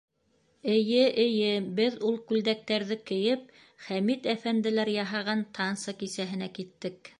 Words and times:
-Эйе, 0.75 1.01
эйе, 1.23 1.51
беҙ, 1.79 1.97
ул 2.09 2.17
күлдәктәрҙе 2.31 2.97
кейеп, 3.11 3.45
Хәмит 3.89 4.27
әфәнделәр 4.35 4.93
яһаған 4.97 5.47
танса 5.59 5.99
кисәһенә 6.03 6.53
киттек. 6.61 7.03